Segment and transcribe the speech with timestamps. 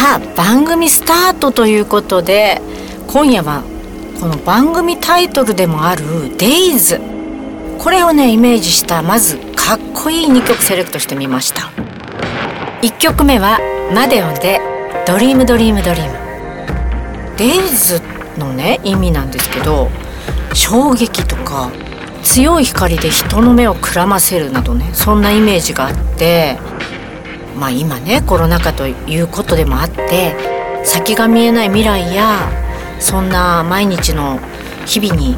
[0.00, 2.62] さあ番組スタートということで
[3.06, 3.62] 今夜は
[4.18, 6.04] この番組タイトルでもある
[6.40, 6.98] 「Days」
[7.76, 11.70] これをねイメージしたまずかっこいい2曲セレクトしてみました。
[12.80, 13.58] 1曲目は
[13.94, 18.00] Madeon で「Dream Dream Dream」Daze
[18.38, 19.90] のね意味なんですけど
[20.54, 21.68] 衝撃とか
[22.22, 26.58] 強い光で人の目をくらませるなどねそんなイメージがあって
[27.58, 30.34] まあ今ねコロナ禍ということでもあって
[30.84, 32.50] 先が見えない未来や
[32.98, 34.38] そんな毎日の
[34.86, 35.36] 日々に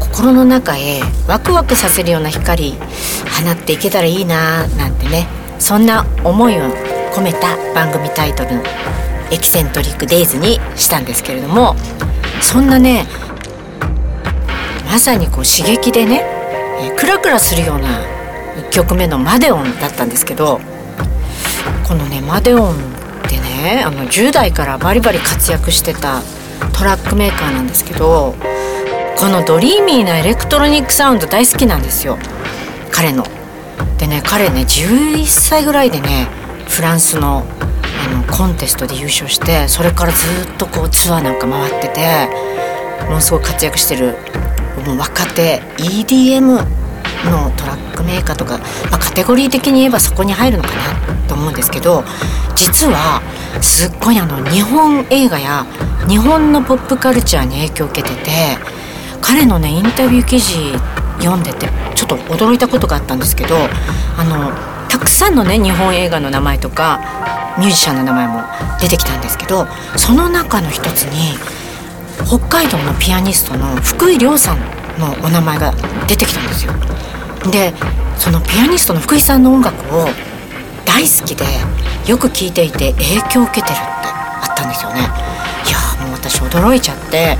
[0.00, 5.26] 心の中へワクワクさせるような光放っていけたらいいななんてね
[5.58, 6.60] そんな思いを
[7.12, 8.62] 込めた番組タイトル
[9.30, 11.76] 「エキセントリック・デイズ」にしたんですけれども
[12.40, 13.06] そんなね
[14.86, 16.24] まさにこう刺激でね、
[16.96, 17.88] クラクラするような
[18.56, 20.60] 1曲目の「マデオン」だったんですけど
[21.86, 22.74] このねマデオンっ
[23.28, 26.22] てねあの10代からバリバリ活躍してた
[26.76, 28.34] トラックメーカーなんですけど
[29.16, 32.18] このドリーミーなエレクトロニックサウンド大好きなんですよ
[32.92, 33.24] 彼の。
[33.98, 36.28] でね彼ね11歳ぐらいでね
[36.68, 37.44] フランスの
[38.04, 40.18] あのコンテストで優勝してそれからず
[40.52, 42.28] っとこうツアーなんか回ってて
[43.06, 44.14] ものすごい活躍してる
[44.84, 46.85] もう若手 EDM
[47.26, 48.58] のトラックメーカーとか、
[48.90, 52.04] まあ、カテゴリー的に言えばそこに入るのかなと思うんですけど
[52.54, 53.20] 実は
[53.60, 55.66] すっごいあの日本映画や
[56.08, 58.30] 日本のポップカルチャーに影響を受けてて
[59.20, 60.54] 彼のねインタビュー記事
[61.18, 64.52] 読んでてちょっと驚いたことがあったんですけどあの
[64.88, 67.00] たくさんのね日本映画の名前とか
[67.58, 68.42] ミュージシャンの名前も
[68.80, 69.66] 出てきたんですけど
[69.96, 71.36] その中の一つに
[72.26, 74.58] 北海道のピアニストの福井亮さん
[74.98, 75.72] のお名前が
[76.06, 76.72] 出てきたんですよ。
[77.50, 77.72] で
[78.18, 80.06] そのピアニストの福井さんの音楽を
[80.84, 81.44] 大好きで
[82.06, 85.00] よく聴いていて影響を受けてるってあったんですよね。
[85.00, 87.36] いやもう私驚いちゃって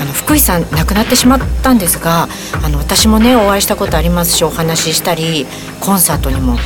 [0.00, 2.28] あの福井さん亡くなってしまったんですが
[2.62, 5.46] あの私もねお会いしたことありますしお話ししたり
[5.80, 6.56] コンサートにも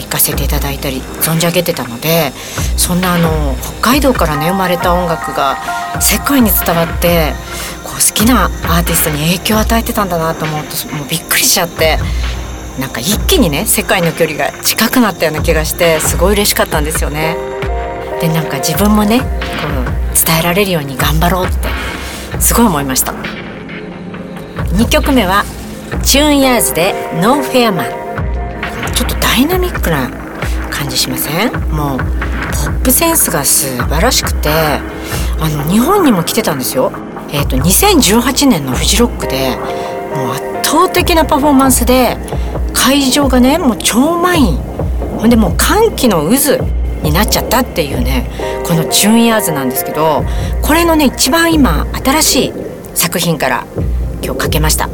[0.00, 2.32] 行かせていただいたり存じ上げてたので
[2.76, 5.56] そんなあの北海道からね生まれた音楽が
[6.00, 7.32] 世界に伝わって
[8.06, 11.98] 好きなアーティストに影響を与えてたんだなと思うともうびっくりしちゃって。
[12.78, 17.36] なんか一気にね世界の距離が近くなったような気がしてすごい嬉しかったんですよね。
[18.20, 21.68] でなんか自分もねこう伝えられるように頑張ろうって
[22.40, 23.12] すごい思いました。
[24.72, 25.44] 2曲目は
[26.02, 27.86] チューンヤーズで「Nowhere, Man」
[28.92, 30.10] ちょっとダイナミックな
[30.68, 31.52] 感じしません？
[31.70, 32.04] もうポ
[32.72, 36.90] ップセンスが素晴らしくてあの日本にも来てたんですよ。
[37.34, 39.56] えっ、ー、と2018年のフジロックで
[40.14, 42.16] もう圧倒的なパフォーマンスで
[42.72, 44.56] 会場がねもう超満員。
[45.18, 46.58] ほんでもう歓喜の渦
[47.02, 48.30] になっちゃったっていうね
[48.66, 50.22] この「チューンヤーズ」なんですけど
[50.62, 52.52] これのね一番今新しい
[52.94, 53.64] 作品から
[54.22, 54.88] 今日かけました。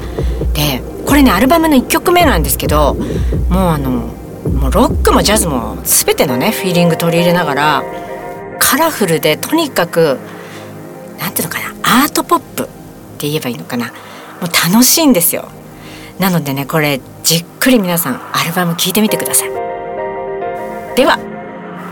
[0.54, 2.96] でこれねアルバムの1曲目なんですけど
[3.48, 7.84] もうあのもうロックもジャズも全てのねフィーリング取り入れながら
[8.58, 10.18] カラフルでとにかく
[11.20, 12.66] 何ていうのかなアートポップっ
[13.18, 13.86] て言えばいいのかな。
[13.86, 13.92] も
[14.42, 15.48] う楽しいんですよ。
[16.18, 19.50] なのでねこれじっくり皆さんアルバム聴いてみてください。
[20.96, 21.18] では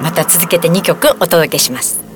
[0.03, 2.08] また続けて2曲お届けします。